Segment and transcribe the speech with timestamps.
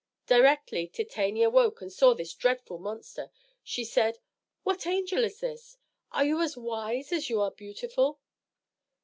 [0.25, 3.29] Directly Titania woke and saw this dreadful monster,
[3.63, 4.17] she said,
[4.63, 5.77] "What angel is this?
[6.11, 8.19] Are you as wise as you are beautiful?"